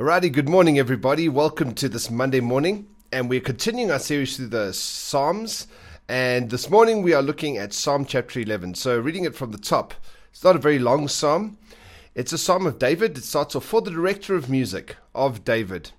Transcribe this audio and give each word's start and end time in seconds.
Alrighty, 0.00 0.32
good 0.32 0.48
morning, 0.48 0.78
everybody. 0.78 1.28
Welcome 1.28 1.74
to 1.74 1.86
this 1.86 2.10
Monday 2.10 2.40
morning, 2.40 2.86
and 3.12 3.28
we're 3.28 3.42
continuing 3.42 3.90
our 3.90 3.98
series 3.98 4.34
through 4.34 4.46
the 4.46 4.72
Psalms. 4.72 5.66
And 6.08 6.48
this 6.48 6.70
morning 6.70 7.02
we 7.02 7.12
are 7.12 7.20
looking 7.20 7.58
at 7.58 7.74
Psalm 7.74 8.06
chapter 8.06 8.40
11. 8.40 8.76
So, 8.76 8.98
reading 8.98 9.24
it 9.24 9.34
from 9.34 9.52
the 9.52 9.58
top, 9.58 9.92
it's 10.30 10.42
not 10.42 10.56
a 10.56 10.58
very 10.58 10.78
long 10.78 11.06
psalm. 11.06 11.58
It's 12.14 12.32
a 12.32 12.38
psalm 12.38 12.64
of 12.64 12.78
David. 12.78 13.18
It 13.18 13.24
starts 13.24 13.54
off 13.54 13.66
for 13.66 13.82
the 13.82 13.90
director 13.90 14.34
of 14.34 14.48
music 14.48 14.96
of 15.14 15.44
David. 15.44 15.90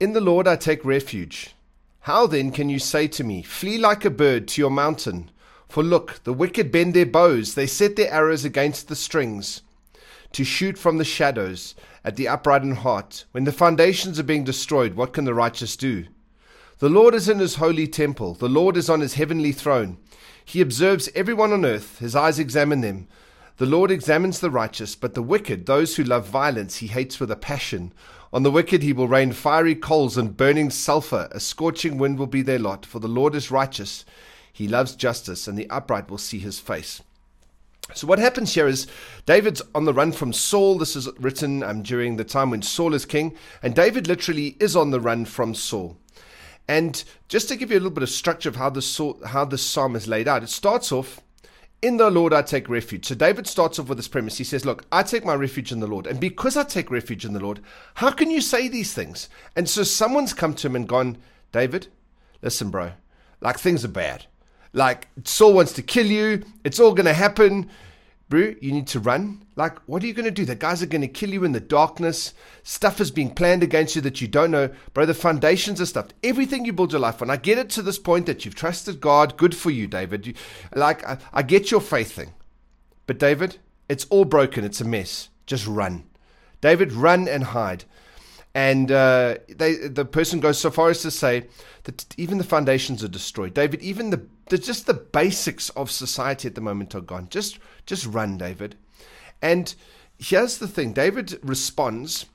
In 0.00 0.14
the 0.14 0.22
Lord 0.22 0.48
I 0.48 0.56
take 0.56 0.82
refuge. 0.82 1.54
How 2.00 2.26
then 2.26 2.50
can 2.50 2.70
you 2.70 2.78
say 2.78 3.08
to 3.08 3.22
me, 3.22 3.42
Flee 3.42 3.76
like 3.76 4.06
a 4.06 4.10
bird 4.10 4.48
to 4.48 4.62
your 4.62 4.70
mountain? 4.70 5.30
For 5.68 5.82
look, 5.82 6.24
the 6.24 6.32
wicked 6.32 6.72
bend 6.72 6.94
their 6.94 7.04
bows, 7.04 7.56
they 7.56 7.66
set 7.66 7.96
their 7.96 8.10
arrows 8.10 8.46
against 8.46 8.88
the 8.88 8.96
strings 8.96 9.60
to 10.34 10.44
shoot 10.44 10.78
from 10.78 10.98
the 10.98 11.04
shadows 11.04 11.74
at 12.04 12.16
the 12.16 12.28
upright 12.28 12.62
in 12.62 12.76
heart. 12.76 13.24
When 13.32 13.44
the 13.44 13.52
foundations 13.52 14.18
are 14.18 14.24
being 14.24 14.44
destroyed, 14.44 14.94
what 14.94 15.12
can 15.12 15.24
the 15.24 15.34
righteous 15.34 15.76
do? 15.76 16.06
The 16.78 16.88
Lord 16.88 17.14
is 17.14 17.28
in 17.28 17.38
his 17.38 17.56
holy 17.56 17.86
temple. 17.86 18.34
The 18.34 18.48
Lord 18.48 18.76
is 18.76 18.90
on 18.90 19.00
his 19.00 19.14
heavenly 19.14 19.52
throne. 19.52 19.98
He 20.44 20.60
observes 20.60 21.08
everyone 21.14 21.52
on 21.52 21.64
earth. 21.64 21.98
His 22.00 22.16
eyes 22.16 22.38
examine 22.38 22.80
them. 22.80 23.06
The 23.58 23.66
Lord 23.66 23.90
examines 23.90 24.40
the 24.40 24.50
righteous, 24.50 24.96
but 24.96 25.14
the 25.14 25.22
wicked, 25.22 25.66
those 25.66 25.94
who 25.94 26.02
love 26.02 26.26
violence, 26.26 26.78
he 26.78 26.88
hates 26.88 27.20
with 27.20 27.30
a 27.30 27.36
passion. 27.36 27.92
On 28.32 28.42
the 28.42 28.50
wicked 28.50 28.82
he 28.82 28.92
will 28.92 29.06
rain 29.06 29.32
fiery 29.32 29.74
coals 29.74 30.16
and 30.16 30.36
burning 30.36 30.70
sulphur. 30.70 31.28
A 31.30 31.38
scorching 31.38 31.98
wind 31.98 32.18
will 32.18 32.26
be 32.26 32.42
their 32.42 32.58
lot. 32.58 32.84
For 32.84 32.98
the 32.98 33.08
Lord 33.08 33.34
is 33.34 33.50
righteous. 33.50 34.04
He 34.52 34.66
loves 34.66 34.96
justice, 34.96 35.46
and 35.46 35.56
the 35.56 35.70
upright 35.70 36.10
will 36.10 36.18
see 36.18 36.38
his 36.38 36.58
face. 36.58 37.02
So 37.94 38.06
what 38.06 38.18
happens 38.18 38.54
here 38.54 38.66
is 38.66 38.86
David's 39.26 39.62
on 39.74 39.84
the 39.84 39.94
run 39.94 40.12
from 40.12 40.32
Saul. 40.32 40.78
This 40.78 40.96
is 40.96 41.08
written 41.18 41.62
um, 41.62 41.82
during 41.82 42.16
the 42.16 42.24
time 42.24 42.50
when 42.50 42.62
Saul 42.62 42.94
is 42.94 43.04
king, 43.04 43.36
and 43.62 43.74
David 43.74 44.06
literally 44.06 44.56
is 44.60 44.76
on 44.76 44.90
the 44.90 45.00
run 45.00 45.24
from 45.24 45.54
Saul. 45.54 45.96
And 46.68 47.02
just 47.28 47.48
to 47.48 47.56
give 47.56 47.70
you 47.70 47.76
a 47.76 47.80
little 47.80 47.90
bit 47.90 48.02
of 48.02 48.08
structure 48.08 48.48
of 48.48 48.56
how 48.56 48.70
this 48.70 49.00
how 49.26 49.44
this 49.44 49.62
psalm 49.62 49.96
is 49.96 50.08
laid 50.08 50.28
out, 50.28 50.42
it 50.42 50.48
starts 50.48 50.92
off 50.92 51.20
in 51.82 51.96
the 51.96 52.10
Lord 52.10 52.32
I 52.32 52.42
take 52.42 52.68
refuge. 52.68 53.06
So 53.06 53.16
David 53.16 53.48
starts 53.48 53.78
off 53.78 53.88
with 53.88 53.98
this 53.98 54.08
premise. 54.08 54.38
He 54.38 54.44
says, 54.44 54.64
Look, 54.64 54.86
I 54.92 55.02
take 55.02 55.24
my 55.24 55.34
refuge 55.34 55.72
in 55.72 55.80
the 55.80 55.86
Lord. 55.88 56.06
And 56.06 56.20
because 56.20 56.56
I 56.56 56.62
take 56.62 56.90
refuge 56.90 57.24
in 57.24 57.32
the 57.32 57.40
Lord, 57.40 57.60
how 57.94 58.12
can 58.12 58.30
you 58.30 58.40
say 58.40 58.68
these 58.68 58.94
things? 58.94 59.28
And 59.56 59.68
so 59.68 59.82
someone's 59.82 60.32
come 60.32 60.54
to 60.54 60.68
him 60.68 60.76
and 60.76 60.88
gone, 60.88 61.18
David, 61.50 61.88
listen, 62.40 62.70
bro, 62.70 62.92
like 63.40 63.58
things 63.58 63.84
are 63.84 63.88
bad. 63.88 64.26
Like 64.72 65.08
Saul 65.24 65.52
wants 65.52 65.72
to 65.74 65.82
kill 65.82 66.06
you. 66.06 66.44
It's 66.64 66.80
all 66.80 66.94
going 66.94 67.06
to 67.06 67.12
happen. 67.12 67.68
You 68.38 68.72
need 68.72 68.86
to 68.88 69.00
run. 69.00 69.44
Like, 69.56 69.78
what 69.80 70.02
are 70.02 70.06
you 70.06 70.14
going 70.14 70.24
to 70.24 70.30
do? 70.30 70.44
The 70.44 70.54
guys 70.54 70.82
are 70.82 70.86
going 70.86 71.02
to 71.02 71.08
kill 71.08 71.30
you 71.30 71.44
in 71.44 71.52
the 71.52 71.60
darkness. 71.60 72.34
Stuff 72.62 73.00
is 73.00 73.10
being 73.10 73.34
planned 73.34 73.62
against 73.62 73.94
you 73.94 74.02
that 74.02 74.20
you 74.20 74.28
don't 74.28 74.50
know. 74.50 74.70
Bro, 74.94 75.06
the 75.06 75.14
foundations 75.14 75.80
are 75.80 75.86
stuffed. 75.86 76.14
Everything 76.22 76.64
you 76.64 76.72
build 76.72 76.92
your 76.92 77.00
life 77.00 77.20
on. 77.20 77.30
I 77.30 77.36
get 77.36 77.58
it 77.58 77.70
to 77.70 77.82
this 77.82 77.98
point 77.98 78.26
that 78.26 78.44
you've 78.44 78.54
trusted 78.54 79.00
God. 79.00 79.36
Good 79.36 79.54
for 79.54 79.70
you, 79.70 79.86
David. 79.86 80.26
You, 80.26 80.34
like, 80.74 81.06
I, 81.06 81.18
I 81.32 81.42
get 81.42 81.70
your 81.70 81.80
faith 81.80 82.12
thing. 82.12 82.32
But, 83.06 83.18
David, 83.18 83.58
it's 83.88 84.06
all 84.10 84.24
broken. 84.24 84.64
It's 84.64 84.80
a 84.80 84.84
mess. 84.84 85.28
Just 85.46 85.66
run. 85.66 86.04
David, 86.60 86.92
run 86.92 87.28
and 87.28 87.44
hide. 87.44 87.84
And 88.54 88.92
uh, 88.92 89.36
they, 89.48 89.76
the 89.76 90.04
person 90.04 90.40
goes 90.40 90.58
so 90.58 90.70
far 90.70 90.90
as 90.90 91.00
to 91.02 91.10
say 91.10 91.46
that 91.84 92.04
even 92.18 92.38
the 92.38 92.44
foundations 92.44 93.02
are 93.02 93.08
destroyed. 93.08 93.54
David, 93.54 93.80
even 93.80 94.10
the, 94.10 94.26
the 94.50 94.58
just 94.58 94.86
the 94.86 94.94
basics 94.94 95.70
of 95.70 95.90
society 95.90 96.48
at 96.48 96.54
the 96.54 96.60
moment 96.60 96.94
are 96.94 97.00
gone. 97.00 97.28
Just 97.30 97.58
just 97.86 98.06
run, 98.06 98.36
David. 98.36 98.76
And 99.40 99.74
here's 100.18 100.58
the 100.58 100.68
thing: 100.68 100.92
David 100.92 101.38
responds 101.42 102.26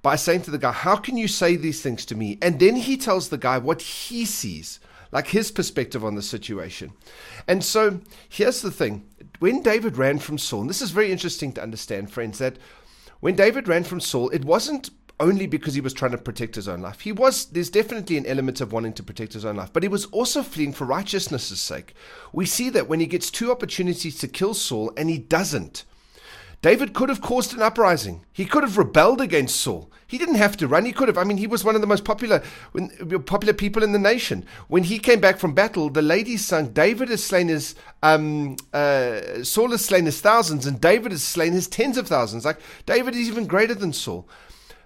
by 0.00 0.14
saying 0.14 0.42
to 0.42 0.52
the 0.52 0.58
guy, 0.58 0.70
"How 0.70 0.94
can 0.94 1.16
you 1.16 1.26
say 1.26 1.56
these 1.56 1.82
things 1.82 2.04
to 2.06 2.14
me?" 2.14 2.38
And 2.40 2.60
then 2.60 2.76
he 2.76 2.96
tells 2.96 3.28
the 3.28 3.38
guy 3.38 3.58
what 3.58 3.82
he 3.82 4.24
sees, 4.24 4.78
like 5.10 5.28
his 5.28 5.50
perspective 5.50 6.04
on 6.04 6.14
the 6.14 6.22
situation. 6.22 6.92
And 7.48 7.64
so 7.64 8.00
here's 8.28 8.62
the 8.62 8.70
thing: 8.70 9.08
when 9.40 9.60
David 9.60 9.96
ran 9.96 10.20
from 10.20 10.38
Saul, 10.38 10.60
and 10.60 10.70
this 10.70 10.82
is 10.82 10.92
very 10.92 11.10
interesting 11.10 11.52
to 11.54 11.62
understand, 11.62 12.12
friends, 12.12 12.38
that 12.38 12.58
when 13.18 13.34
David 13.34 13.66
ran 13.66 13.82
from 13.82 14.00
Saul, 14.00 14.28
it 14.30 14.44
wasn't 14.44 14.90
only 15.24 15.46
because 15.46 15.74
he 15.74 15.80
was 15.80 15.94
trying 15.94 16.10
to 16.10 16.18
protect 16.18 16.54
his 16.54 16.68
own 16.68 16.82
life. 16.82 17.00
He 17.00 17.10
was, 17.10 17.46
there's 17.46 17.70
definitely 17.70 18.18
an 18.18 18.26
element 18.26 18.60
of 18.60 18.72
wanting 18.72 18.92
to 18.92 19.02
protect 19.02 19.32
his 19.32 19.44
own 19.44 19.56
life, 19.56 19.72
but 19.72 19.82
he 19.82 19.88
was 19.88 20.04
also 20.06 20.42
fleeing 20.42 20.74
for 20.74 20.84
righteousness' 20.84 21.58
sake. 21.58 21.94
We 22.32 22.44
see 22.44 22.68
that 22.70 22.88
when 22.88 23.00
he 23.00 23.06
gets 23.06 23.30
two 23.30 23.50
opportunities 23.50 24.18
to 24.18 24.28
kill 24.28 24.52
Saul 24.52 24.92
and 24.98 25.08
he 25.08 25.16
doesn't. 25.16 25.84
David 26.60 26.92
could 26.92 27.08
have 27.08 27.22
caused 27.22 27.54
an 27.54 27.62
uprising. 27.62 28.24
He 28.32 28.44
could 28.44 28.62
have 28.62 28.78
rebelled 28.78 29.20
against 29.20 29.56
Saul. 29.56 29.90
He 30.06 30.18
didn't 30.18 30.36
have 30.36 30.56
to 30.58 30.68
run. 30.68 30.84
He 30.84 30.92
could 30.92 31.08
have. 31.08 31.18
I 31.18 31.24
mean, 31.24 31.38
he 31.38 31.46
was 31.46 31.64
one 31.64 31.74
of 31.74 31.80
the 31.80 31.86
most 31.86 32.04
popular 32.04 32.42
popular 33.26 33.52
people 33.52 33.82
in 33.82 33.92
the 33.92 33.98
nation. 33.98 34.46
When 34.68 34.84
he 34.84 34.98
came 34.98 35.20
back 35.20 35.38
from 35.38 35.54
battle, 35.54 35.90
the 35.90 36.00
ladies 36.00 36.44
sung, 36.44 36.68
"David 36.68 37.08
has 37.08 37.22
slain 37.22 37.48
his 37.48 37.74
um, 38.02 38.56
uh, 38.72 39.42
Saul 39.42 39.72
has 39.72 39.84
slain 39.84 40.06
his 40.06 40.20
thousands, 40.20 40.66
and 40.66 40.80
David 40.80 41.12
has 41.12 41.22
slain 41.22 41.52
his 41.52 41.68
tens 41.68 41.98
of 41.98 42.06
thousands." 42.08 42.44
Like 42.44 42.60
David 42.86 43.14
is 43.14 43.28
even 43.28 43.46
greater 43.46 43.74
than 43.74 43.92
Saul. 43.92 44.28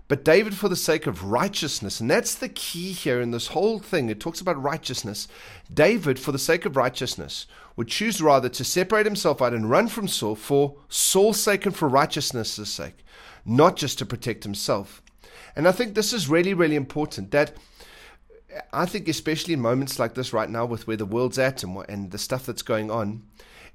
But 0.09 0.25
David, 0.25 0.55
for 0.55 0.71
the 0.71 0.77
sake 0.77 1.07
of 1.07 1.25
righteousness, 1.25 2.01
and 2.01 2.11
that's 2.11 2.35
the 2.35 2.49
key 2.49 2.93
here 2.93 3.21
in 3.21 3.31
this 3.31 3.49
whole 3.49 3.79
thing, 3.79 4.09
it 4.09 4.19
talks 4.19 4.41
about 4.41 4.61
righteousness. 4.61 5.29
David, 5.73 6.19
for 6.19 6.33
the 6.33 6.39
sake 6.39 6.65
of 6.65 6.77
righteousness, 6.77 7.47
would 7.77 7.89
choose 7.89 8.23
rather 8.23 8.49
to 8.49 8.65
separate 8.65 9.05
himself 9.05 9.43
out 9.43 9.53
and 9.53 9.69
run 9.69 9.87
from 9.87 10.09
Saul 10.09 10.35
for 10.35 10.77
Saul's 10.89 11.39
sake 11.39 11.67
and 11.67 11.77
for 11.77 11.89
righteousness' 11.89 12.73
sake, 12.73 13.05
not 13.45 13.77
just 13.77 13.99
to 13.99 14.07
protect 14.07 14.45
himself. 14.45 15.03
And 15.55 15.69
I 15.69 15.73
think 15.73 15.95
this 15.95 16.15
is 16.15 16.29
really, 16.29 16.55
really 16.55 16.77
important 16.77 17.31
that 17.33 17.53
I 18.73 18.87
think, 18.87 19.09
especially 19.09 19.55
in 19.55 19.61
moments 19.61 19.99
like 19.99 20.15
this 20.15 20.33
right 20.33 20.49
now, 20.49 20.65
with 20.65 20.87
where 20.87 20.97
the 20.97 21.05
world's 21.05 21.39
at 21.39 21.63
and, 21.63 21.85
and 21.87 22.11
the 22.11 22.19
stuff 22.19 22.47
that's 22.47 22.63
going 22.63 22.91
on, 22.91 23.25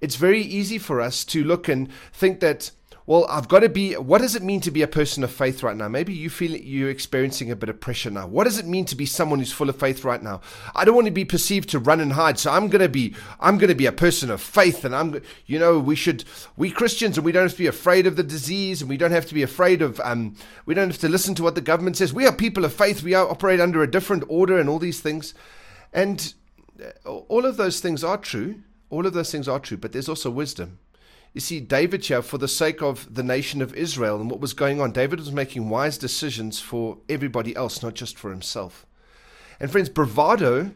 it's 0.01 0.15
very 0.15 0.41
easy 0.41 0.79
for 0.79 0.99
us 0.99 1.23
to 1.25 1.43
look 1.43 1.69
and 1.69 1.89
think 2.11 2.39
that 2.39 2.71
well, 3.05 3.25
I've 3.27 3.49
got 3.49 3.59
to 3.59 3.69
be, 3.69 3.95
what 3.95 4.21
does 4.21 4.33
it 4.33 4.43
mean 4.43 4.61
to 4.61 4.71
be 4.71 4.81
a 4.81 4.87
person 4.87 5.25
of 5.25 5.31
faith 5.31 5.61
right 5.61 5.75
now? 5.75 5.89
Maybe 5.89 6.13
you 6.13 6.29
feel 6.29 6.51
you're 6.51 6.89
experiencing 6.89 7.51
a 7.51 7.55
bit 7.55 7.67
of 7.67 7.81
pressure 7.81 8.09
now. 8.09 8.27
What 8.27 8.45
does 8.45 8.57
it 8.57 8.65
mean 8.65 8.85
to 8.85 8.95
be 8.95 9.05
someone 9.05 9.39
who's 9.39 9.51
full 9.51 9.67
of 9.67 9.77
faith 9.77 10.05
right 10.05 10.23
now? 10.23 10.39
I 10.73 10.85
don't 10.85 10.95
want 10.95 11.07
to 11.07 11.11
be 11.11 11.25
perceived 11.25 11.67
to 11.69 11.79
run 11.79 11.99
and 11.99 12.13
hide. 12.13 12.39
So 12.39 12.51
I'm 12.51 12.69
going 12.69 12.81
to 12.81 12.87
be, 12.87 13.13
I'm 13.41 13.57
going 13.57 13.67
to 13.67 13.75
be 13.75 13.87
a 13.87 13.91
person 13.91 14.31
of 14.31 14.41
faith. 14.41 14.85
And 14.85 14.95
I'm, 14.95 15.21
you 15.45 15.59
know, 15.59 15.79
we 15.79 15.95
should, 15.97 16.23
we 16.55 16.71
Christians, 16.71 17.17
and 17.17 17.25
we 17.25 17.33
don't 17.33 17.43
have 17.43 17.51
to 17.51 17.57
be 17.57 17.67
afraid 17.67 18.07
of 18.07 18.15
the 18.15 18.23
disease 18.23 18.81
and 18.81 18.89
we 18.89 18.95
don't 18.95 19.11
have 19.11 19.25
to 19.25 19.33
be 19.33 19.43
afraid 19.43 19.81
of, 19.81 19.99
um, 19.99 20.37
we 20.65 20.73
don't 20.73 20.89
have 20.89 21.01
to 21.01 21.09
listen 21.09 21.35
to 21.35 21.43
what 21.43 21.55
the 21.55 21.61
government 21.61 21.97
says. 21.97 22.13
We 22.13 22.25
are 22.25 22.33
people 22.33 22.63
of 22.63 22.73
faith. 22.73 23.03
We 23.03 23.13
are, 23.13 23.29
operate 23.29 23.59
under 23.59 23.83
a 23.83 23.91
different 23.91 24.23
order 24.29 24.57
and 24.57 24.69
all 24.69 24.79
these 24.79 25.01
things. 25.01 25.33
And 25.91 26.33
uh, 26.81 27.11
all 27.11 27.45
of 27.45 27.57
those 27.57 27.81
things 27.81 28.01
are 28.01 28.17
true. 28.17 28.61
All 28.89 29.05
of 29.05 29.13
those 29.13 29.31
things 29.31 29.49
are 29.49 29.59
true, 29.59 29.77
but 29.77 29.91
there's 29.91 30.07
also 30.07 30.29
wisdom. 30.29 30.79
You 31.33 31.41
see, 31.41 31.59
David 31.59 32.05
here, 32.05 32.21
for 32.21 32.37
the 32.37 32.47
sake 32.47 32.83
of 32.83 33.11
the 33.13 33.23
nation 33.23 33.61
of 33.61 33.73
Israel 33.73 34.21
and 34.21 34.29
what 34.29 34.39
was 34.39 34.53
going 34.53 34.79
on, 34.79 34.91
David 34.91 35.19
was 35.19 35.31
making 35.31 35.69
wise 35.69 35.97
decisions 35.97 36.59
for 36.59 36.99
everybody 37.09 37.55
else, 37.55 37.81
not 37.81 37.95
just 37.95 38.19
for 38.19 38.29
himself. 38.29 38.85
And 39.59 39.71
friends, 39.71 39.89
bravado, 39.89 40.71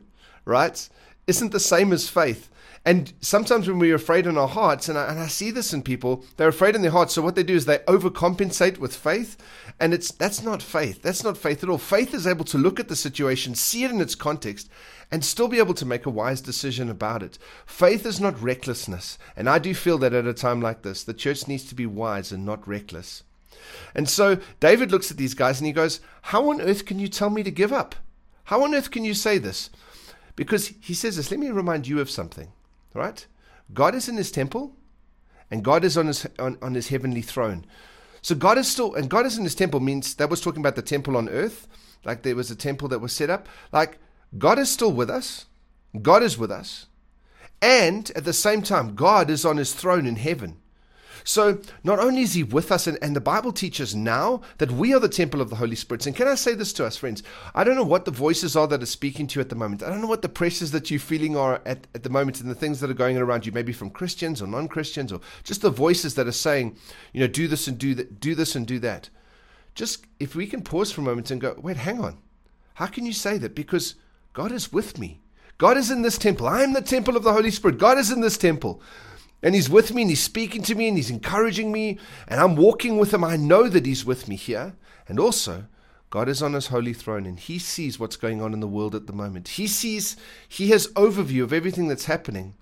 right, 0.46 0.90
isn't 1.28 1.52
the 1.52 1.60
same 1.60 1.94
as 1.94 2.10
faith. 2.10 2.50
And 2.88 3.12
sometimes 3.20 3.68
when 3.68 3.80
we're 3.80 3.96
afraid 3.96 4.26
in 4.26 4.38
our 4.38 4.48
hearts, 4.48 4.88
and 4.88 4.98
I, 4.98 5.10
and 5.10 5.20
I, 5.20 5.28
see 5.28 5.52
this 5.52 5.74
in 5.74 5.82
people, 5.82 6.24
they're 6.38 6.48
afraid 6.48 6.74
in 6.74 6.84
their 6.84 6.92
hearts. 6.92 7.14
So 7.14 7.22
what 7.22 7.36
they 7.36 7.44
do 7.44 7.54
is 7.54 7.66
they 7.66 7.80
overcompensate 7.80 8.78
with 8.78 8.96
faith, 8.96 9.36
and 9.78 9.94
it's 9.94 10.10
that's 10.10 10.42
not 10.42 10.64
faith. 10.64 11.02
That's 11.02 11.22
not 11.22 11.38
faith 11.38 11.62
at 11.62 11.70
all. 11.70 11.80
Faith 11.80 12.14
is 12.14 12.26
able 12.26 12.46
to 12.46 12.58
look 12.58 12.80
at 12.80 12.88
the 12.88 12.96
situation, 12.96 13.56
see 13.56 13.84
it 13.84 13.92
in 13.92 14.00
its 14.00 14.16
context, 14.16 14.70
and 15.12 15.26
still 15.26 15.50
be 15.50 15.58
able 15.58 15.74
to 15.74 15.86
make 15.86 16.06
a 16.06 16.10
wise 16.10 16.40
decision 16.40 16.90
about 16.90 17.22
it. 17.22 17.38
Faith 17.66 18.06
is 18.06 18.22
not 18.22 18.42
recklessness, 18.42 19.18
and 19.36 19.50
I 19.50 19.60
do 19.60 19.76
feel 19.76 19.98
that 19.98 20.14
at 20.14 20.26
a 20.26 20.34
time 20.34 20.62
like 20.62 20.84
this, 20.84 21.04
the 21.04 21.14
church 21.14 21.46
needs 21.46 21.66
to 21.66 21.76
be 21.76 21.86
wise 21.86 22.32
and 22.32 22.46
not 22.46 22.66
reckless. 22.66 23.24
And 23.96 24.08
so 24.08 24.38
David 24.62 24.94
looks 24.94 25.12
at 25.12 25.18
these 25.18 25.34
guys 25.34 25.60
and 25.60 25.68
he 25.68 25.74
goes, 25.74 26.00
"How 26.22 26.50
on 26.50 26.62
earth 26.62 26.86
can 26.86 27.00
you 27.00 27.10
tell 27.10 27.32
me 27.32 27.44
to 27.44 27.52
give 27.52 27.74
up? 27.74 27.96
How 28.46 28.64
on 28.64 28.74
earth 28.74 28.92
can 28.92 29.04
you 29.04 29.14
say 29.14 29.40
this?" 29.40 29.70
Because 30.38 30.72
he 30.80 30.94
says 30.94 31.18
this. 31.18 31.32
Let 31.32 31.42
me 31.42 31.50
remind 31.50 31.86
you 31.86 32.00
of 32.00 32.10
something 32.10 32.54
right? 32.98 33.26
God 33.74 33.96
is 33.96 34.10
in 34.10 34.18
his 34.18 34.32
temple 34.32 34.76
and 35.50 35.64
God 35.64 35.84
is 35.84 35.98
on 35.98 36.08
his 36.08 36.28
on, 36.40 36.58
on 36.62 36.74
his 36.74 36.90
heavenly 36.90 37.22
throne. 37.22 37.66
So 38.22 38.36
God 38.36 38.58
is 38.58 38.68
still 38.68 38.96
and 38.96 39.10
God 39.10 39.26
is 39.26 39.38
in 39.38 39.44
his 39.44 39.56
temple 39.56 39.80
means 39.80 40.16
that 40.16 40.30
was 40.30 40.42
talking 40.42 40.62
about 40.62 40.76
the 40.76 40.82
temple 40.82 41.16
on 41.16 41.30
earth, 41.30 41.68
like 42.04 42.24
there 42.24 42.36
was 42.36 42.52
a 42.52 42.56
temple 42.56 42.88
that 42.90 43.00
was 43.00 43.14
set 43.14 43.30
up. 43.30 43.48
Like 43.72 44.00
God 44.38 44.60
is 44.60 44.70
still 44.70 44.92
with 44.92 45.10
us. 45.10 45.46
God 46.02 46.24
is 46.24 46.38
with 46.38 46.52
us. 46.52 46.88
And 47.62 48.12
at 48.16 48.26
the 48.26 48.34
same 48.34 48.62
time, 48.62 48.96
God 48.96 49.30
is 49.30 49.46
on 49.46 49.58
his 49.58 49.74
throne 49.74 50.06
in 50.06 50.18
heaven. 50.18 50.58
So 51.28 51.60
not 51.84 52.00
only 52.00 52.22
is 52.22 52.36
he 52.36 52.44
with 52.44 52.72
us, 52.72 52.88
and, 52.88 52.98
and 53.02 53.14
the 53.14 53.20
Bible 53.20 53.52
teaches 53.52 53.94
now 53.94 54.40
that 54.60 54.72
we 54.72 54.94
are 54.94 55.00
the 55.00 55.10
temple 55.10 55.42
of 55.42 55.50
the 55.50 55.58
Holy 55.58 55.76
Spirit. 55.76 56.06
And 56.08 56.16
can 56.16 56.26
I 56.26 56.36
say 56.36 56.54
this 56.54 56.72
to 56.74 56.86
us, 56.86 56.96
friends? 56.96 57.22
I 57.54 57.66
don't 57.66 57.76
know 57.76 57.84
what 57.84 58.06
the 58.06 58.12
voices 58.12 58.56
are 58.56 58.66
that 58.70 58.82
are 58.82 58.86
speaking 58.86 59.28
to 59.28 59.36
you 59.36 59.42
at 59.42 59.50
the 59.50 59.56
moment. 59.56 59.84
I 59.84 59.90
don't 59.90 60.00
know 60.00 60.08
what 60.08 60.22
the 60.22 60.30
pressures 60.30 60.72
that 60.72 60.90
you're 60.90 61.02
feeling 61.02 61.36
are 61.36 61.62
at, 61.66 61.86
at 61.94 62.04
the 62.04 62.10
moment 62.10 62.40
and 62.40 62.50
the 62.50 62.56
things 62.56 62.80
that 62.80 62.90
are 62.90 62.94
going 62.94 63.18
on 63.18 63.24
around 63.24 63.46
you, 63.46 63.52
maybe 63.52 63.74
from 63.74 63.90
Christians 63.90 64.42
or 64.42 64.48
non-Christians, 64.48 65.12
or 65.12 65.20
just 65.44 65.64
the 65.64 65.70
voices 65.70 66.16
that 66.16 66.28
are 66.28 66.32
saying, 66.32 66.78
you 67.12 67.20
know, 67.20 67.28
do 67.28 67.50
this 67.50 67.68
and 67.68 67.78
do 67.78 67.94
that, 67.96 68.22
do 68.22 68.34
this 68.34 68.56
and 68.56 68.66
do 68.66 68.80
that. 68.80 69.10
just 69.78 70.06
if 70.20 70.36
we 70.36 70.48
can 70.48 70.62
pause 70.64 70.92
for 70.92 71.02
a 71.02 71.04
moment 71.04 71.30
and 71.30 71.40
go, 71.40 71.56
wait, 71.62 71.78
hang 71.78 72.02
on. 72.02 72.18
How 72.74 72.88
can 72.88 73.06
you 73.06 73.14
say 73.14 73.38
that? 73.38 73.54
Because 73.56 73.96
God 74.34 74.52
is 74.52 74.74
with 74.74 74.98
me. 74.98 75.22
God 75.60 75.78
is 75.78 75.92
in 75.92 76.02
this 76.02 76.18
temple. 76.18 76.48
I 76.48 76.64
am 76.64 76.74
the 76.74 76.82
temple 76.82 77.16
of 77.16 77.24
the 77.24 77.34
Holy 77.34 77.52
Spirit. 77.52 77.78
God 77.78 77.98
is 77.98 78.12
in 78.12 78.22
this 78.22 78.38
temple. 78.38 78.82
And 79.42 79.56
He's 79.56 79.70
with 79.70 79.94
me 79.94 80.04
and 80.04 80.12
He's 80.12 80.24
speaking 80.24 80.62
to 80.64 80.76
me 80.76 80.88
and 80.88 80.98
He's 80.98 81.10
encouraging 81.10 81.72
me. 81.72 82.00
And 82.28 82.40
I'm 82.40 82.56
walking 82.56 82.98
with 82.98 83.14
Him. 83.14 83.24
I 83.24 83.38
know 83.38 83.68
that 83.70 83.86
He's 83.86 84.06
with 84.06 84.28
me 84.28 84.36
here. 84.36 84.76
And 85.08 85.20
also, 85.20 85.66
God 86.10 86.30
is 86.30 86.42
on 86.42 86.54
His 86.54 86.68
holy 86.68 86.94
throne 86.94 87.26
and 87.26 87.40
He 87.40 87.60
sees 87.60 88.00
what's 88.00 88.16
going 88.16 88.42
on 88.42 88.54
in 88.54 88.60
the 88.60 88.68
world 88.68 88.96
at 88.96 89.08
the 89.08 89.14
moment. 89.14 89.50
He 89.50 89.68
sees, 89.68 90.18
He 90.48 90.70
has 90.70 90.88
overview 90.90 91.44
of 91.44 91.54
everything 91.54 91.88
that's 91.88 92.06
happening. 92.06 92.56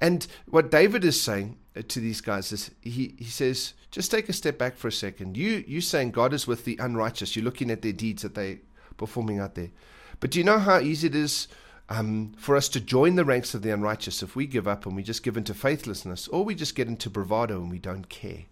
And 0.00 0.26
what 0.46 0.70
David 0.70 1.04
is 1.04 1.20
saying 1.20 1.56
uh, 1.76 1.82
to 1.88 2.00
these 2.00 2.20
guys 2.20 2.52
is 2.52 2.70
he, 2.82 3.14
he 3.18 3.24
says, 3.24 3.74
just 3.90 4.10
take 4.10 4.28
a 4.28 4.32
step 4.32 4.58
back 4.58 4.76
for 4.76 4.88
a 4.88 4.92
second. 4.92 5.36
You 5.36 5.62
you 5.66 5.80
saying 5.80 6.10
God 6.10 6.32
is 6.32 6.46
with 6.46 6.64
the 6.64 6.76
unrighteous. 6.80 7.36
You're 7.36 7.44
looking 7.44 7.70
at 7.70 7.82
their 7.82 7.92
deeds 7.92 8.22
that 8.22 8.34
they're 8.34 8.58
performing 8.96 9.38
out 9.38 9.54
there. 9.54 9.70
But 10.18 10.30
do 10.32 10.38
you 10.38 10.44
know 10.44 10.58
how 10.58 10.80
easy 10.80 11.06
it 11.06 11.14
is 11.14 11.48
um, 11.88 12.32
for 12.38 12.56
us 12.56 12.68
to 12.70 12.80
join 12.80 13.16
the 13.16 13.24
ranks 13.24 13.54
of 13.54 13.62
the 13.62 13.70
unrighteous 13.70 14.22
if 14.22 14.34
we 14.34 14.46
give 14.46 14.66
up 14.66 14.86
and 14.86 14.96
we 14.96 15.02
just 15.02 15.22
give 15.22 15.36
into 15.36 15.54
faithlessness, 15.54 16.28
or 16.28 16.44
we 16.44 16.54
just 16.54 16.74
get 16.74 16.88
into 16.88 17.10
bravado 17.10 17.60
and 17.60 17.70
we 17.70 17.78
don't 17.78 18.08
care? 18.08 18.44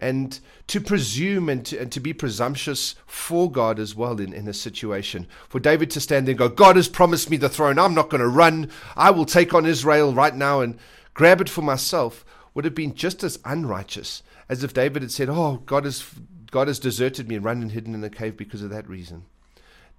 and 0.00 0.40
to 0.66 0.80
presume 0.80 1.48
and 1.48 1.66
to, 1.66 1.78
and 1.78 1.92
to 1.92 2.00
be 2.00 2.12
presumptuous 2.12 2.94
for 3.06 3.50
God 3.50 3.78
as 3.78 3.94
well 3.94 4.18
in, 4.20 4.32
in 4.32 4.48
a 4.48 4.54
situation. 4.54 5.26
For 5.48 5.60
David 5.60 5.90
to 5.90 6.00
stand 6.00 6.26
there 6.26 6.32
and 6.32 6.38
go, 6.38 6.48
God 6.48 6.76
has 6.76 6.88
promised 6.88 7.30
me 7.30 7.36
the 7.36 7.48
throne. 7.48 7.78
I'm 7.78 7.94
not 7.94 8.08
going 8.08 8.22
to 8.22 8.28
run. 8.28 8.70
I 8.96 9.10
will 9.10 9.26
take 9.26 9.52
on 9.52 9.66
Israel 9.66 10.14
right 10.14 10.34
now 10.34 10.60
and 10.60 10.78
grab 11.14 11.40
it 11.40 11.48
for 11.48 11.62
myself 11.62 12.24
would 12.54 12.64
have 12.64 12.74
been 12.74 12.94
just 12.94 13.22
as 13.22 13.38
unrighteous 13.44 14.22
as 14.48 14.64
if 14.64 14.74
David 14.74 15.02
had 15.02 15.12
said, 15.12 15.28
Oh, 15.28 15.62
God 15.66 15.84
has, 15.84 16.04
God 16.50 16.66
has 16.66 16.78
deserted 16.78 17.28
me 17.28 17.36
and 17.36 17.44
run 17.44 17.62
and 17.62 17.72
hidden 17.72 17.94
in 17.94 18.02
a 18.02 18.10
cave 18.10 18.36
because 18.36 18.62
of 18.62 18.70
that 18.70 18.88
reason. 18.88 19.24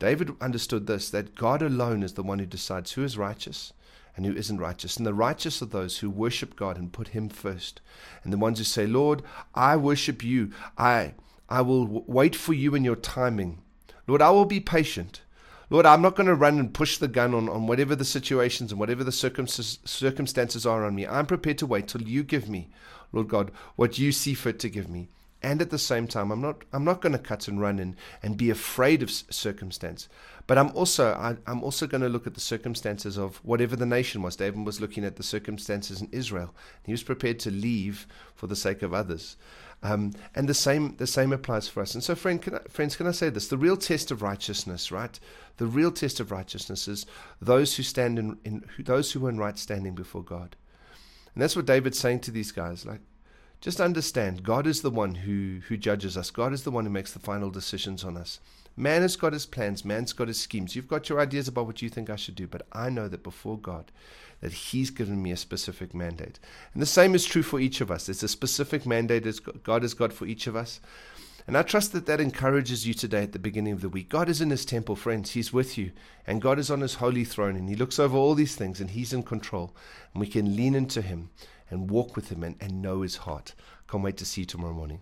David 0.01 0.35
understood 0.41 0.87
this 0.87 1.11
that 1.11 1.35
God 1.35 1.61
alone 1.61 2.01
is 2.01 2.13
the 2.13 2.23
one 2.23 2.39
who 2.39 2.47
decides 2.47 2.93
who 2.93 3.03
is 3.03 3.19
righteous 3.19 3.71
and 4.17 4.25
who 4.25 4.33
isn't 4.33 4.57
righteous. 4.57 4.97
And 4.97 5.05
the 5.05 5.13
righteous 5.13 5.61
are 5.61 5.67
those 5.67 5.99
who 5.99 6.09
worship 6.09 6.55
God 6.55 6.75
and 6.75 6.91
put 6.91 7.09
Him 7.09 7.29
first. 7.29 7.81
And 8.23 8.33
the 8.33 8.37
ones 8.39 8.57
who 8.57 8.63
say, 8.63 8.87
Lord, 8.87 9.21
I 9.53 9.77
worship 9.77 10.23
you. 10.23 10.53
I, 10.75 11.13
I 11.47 11.61
will 11.61 11.83
w- 11.83 12.03
wait 12.07 12.35
for 12.35 12.53
you 12.53 12.73
in 12.73 12.83
your 12.83 12.95
timing. 12.95 13.59
Lord, 14.07 14.23
I 14.23 14.31
will 14.31 14.45
be 14.45 14.59
patient. 14.59 15.21
Lord, 15.69 15.85
I'm 15.85 16.01
not 16.01 16.15
going 16.15 16.25
to 16.25 16.33
run 16.33 16.57
and 16.57 16.73
push 16.73 16.97
the 16.97 17.07
gun 17.07 17.35
on, 17.35 17.47
on 17.47 17.67
whatever 17.67 17.95
the 17.95 18.03
situations 18.03 18.71
and 18.71 18.79
whatever 18.79 19.03
the 19.03 19.11
circumstances 19.11 20.65
are 20.65 20.83
on 20.83 20.95
me. 20.95 21.05
I'm 21.05 21.27
prepared 21.27 21.59
to 21.59 21.67
wait 21.67 21.87
till 21.87 22.01
you 22.01 22.23
give 22.23 22.49
me, 22.49 22.71
Lord 23.13 23.27
God, 23.27 23.51
what 23.75 23.99
you 23.99 24.11
see 24.11 24.33
fit 24.33 24.57
to 24.61 24.69
give 24.69 24.89
me. 24.89 25.09
And 25.43 25.61
at 25.61 25.71
the 25.71 25.79
same 25.79 26.07
time, 26.07 26.31
I'm 26.31 26.41
not 26.41 26.63
I'm 26.71 26.83
not 26.83 27.01
going 27.01 27.13
to 27.13 27.19
cut 27.19 27.47
and 27.47 27.59
run 27.59 27.79
and, 27.79 27.95
and 28.21 28.37
be 28.37 28.49
afraid 28.49 29.01
of 29.01 29.09
circumstance. 29.09 30.07
But 30.45 30.57
I'm 30.57 30.69
also 30.75 31.13
I, 31.13 31.37
am 31.49 31.63
also 31.63 31.87
going 31.87 32.01
to 32.01 32.09
look 32.09 32.27
at 32.27 32.35
the 32.35 32.41
circumstances 32.41 33.17
of 33.17 33.37
whatever 33.37 33.75
the 33.75 33.85
nation 33.85 34.21
was. 34.21 34.35
David 34.35 34.65
was 34.65 34.79
looking 34.79 35.03
at 35.03 35.15
the 35.15 35.23
circumstances 35.23 36.01
in 36.01 36.09
Israel. 36.11 36.53
He 36.85 36.91
was 36.91 37.03
prepared 37.03 37.39
to 37.39 37.51
leave 37.51 38.05
for 38.35 38.47
the 38.47 38.55
sake 38.55 38.83
of 38.83 38.93
others. 38.93 39.35
Um, 39.83 40.13
and 40.35 40.47
the 40.47 40.53
same 40.53 40.95
the 40.97 41.07
same 41.07 41.33
applies 41.33 41.67
for 41.67 41.81
us. 41.81 41.95
And 41.95 42.03
so, 42.03 42.13
friend, 42.13 42.39
can 42.39 42.55
I, 42.55 42.59
friends, 42.69 42.95
can 42.95 43.07
I 43.07 43.11
say 43.11 43.29
this? 43.29 43.47
The 43.47 43.57
real 43.57 43.77
test 43.77 44.11
of 44.11 44.21
righteousness, 44.21 44.91
right? 44.91 45.19
The 45.57 45.65
real 45.65 45.91
test 45.91 46.19
of 46.19 46.31
righteousness 46.31 46.87
is 46.87 47.07
those 47.41 47.75
who 47.75 47.83
stand 47.83 48.19
in, 48.19 48.37
in 48.43 48.63
those 48.77 49.11
who 49.11 49.25
are 49.25 49.29
in 49.29 49.39
right 49.39 49.57
standing 49.57 49.95
before 49.95 50.23
God. 50.23 50.55
And 51.33 51.41
that's 51.41 51.55
what 51.55 51.65
David's 51.65 51.97
saying 51.97 52.19
to 52.21 52.31
these 52.31 52.51
guys. 52.51 52.85
Like, 52.85 53.01
just 53.61 53.79
understand, 53.79 54.43
God 54.43 54.67
is 54.67 54.81
the 54.81 54.89
one 54.89 55.15
who, 55.15 55.61
who 55.67 55.77
judges 55.77 56.17
us. 56.17 56.31
God 56.31 56.51
is 56.51 56.63
the 56.63 56.71
one 56.71 56.85
who 56.85 56.91
makes 56.91 57.13
the 57.13 57.19
final 57.19 57.49
decisions 57.49 58.03
on 58.03 58.17
us. 58.17 58.39
Man 58.75 59.01
has 59.01 59.15
got 59.15 59.33
his 59.33 59.45
plans, 59.45 59.85
man's 59.85 60.13
got 60.13 60.27
his 60.27 60.39
schemes. 60.39 60.75
You've 60.75 60.87
got 60.87 61.09
your 61.09 61.19
ideas 61.19 61.47
about 61.47 61.67
what 61.67 61.81
you 61.81 61.89
think 61.89 62.09
I 62.09 62.15
should 62.15 62.35
do, 62.35 62.47
but 62.47 62.65
I 62.73 62.89
know 62.89 63.07
that 63.07 63.21
before 63.21 63.59
God, 63.59 63.91
that 64.41 64.51
He's 64.51 64.89
given 64.89 65.21
me 65.21 65.31
a 65.31 65.37
specific 65.37 65.93
mandate. 65.93 66.39
And 66.73 66.81
the 66.81 66.87
same 66.87 67.15
is 67.15 67.25
true 67.25 67.43
for 67.43 67.59
each 67.59 67.79
of 67.79 67.89
us. 67.89 68.07
There's 68.07 68.23
a 68.23 68.27
specific 68.27 68.85
mandate 68.85 69.23
that 69.23 69.63
God 69.63 69.83
has 69.83 69.93
got 69.93 70.11
for 70.11 70.25
each 70.25 70.47
of 70.47 70.55
us. 70.55 70.81
And 71.47 71.57
I 71.57 71.63
trust 71.63 71.93
that 71.93 72.05
that 72.05 72.21
encourages 72.21 72.85
you 72.85 72.93
today 72.93 73.23
at 73.23 73.31
the 73.31 73.39
beginning 73.39 73.73
of 73.73 73.81
the 73.81 73.89
week. 73.89 74.09
God 74.09 74.29
is 74.29 74.41
in 74.41 74.49
His 74.49 74.65
temple, 74.65 74.95
friends. 74.95 75.31
He's 75.31 75.53
with 75.53 75.77
you. 75.77 75.91
And 76.27 76.41
God 76.41 76.59
is 76.59 76.69
on 76.69 76.81
His 76.81 76.95
holy 76.95 77.23
throne. 77.23 77.55
And 77.55 77.69
He 77.69 77.75
looks 77.75 77.99
over 77.99 78.17
all 78.17 78.35
these 78.35 78.55
things 78.55 78.79
and 78.79 78.91
He's 78.91 79.13
in 79.13 79.23
control. 79.23 79.75
And 80.13 80.21
we 80.21 80.27
can 80.27 80.55
lean 80.55 80.75
into 80.75 81.01
Him 81.01 81.29
and 81.71 81.89
walk 81.89 82.15
with 82.15 82.29
Him 82.29 82.43
and, 82.43 82.55
and 82.61 82.81
know 82.81 83.01
His 83.01 83.15
heart. 83.15 83.55
Can't 83.89 84.03
wait 84.03 84.17
to 84.17 84.25
see 84.25 84.41
you 84.41 84.45
tomorrow 84.45 84.73
morning. 84.73 85.01